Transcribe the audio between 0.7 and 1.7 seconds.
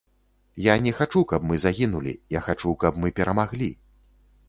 не хачу, каб мы